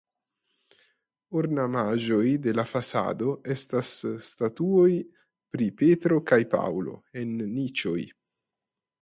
[1.41, 3.91] Ornamaĵoj de la fasado estas
[4.29, 4.89] statuoj
[5.53, 8.01] pri Petro kaj Paŭlo en niĉoj.